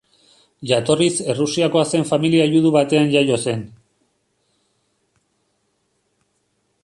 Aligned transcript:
Jatorriz 0.69 1.11
Errusiakoa 1.33 1.83
zen 1.97 2.07
familia 2.11 2.47
judu 2.53 2.71
batean 2.77 3.13
jaio 3.13 3.37
zen. 3.51 3.61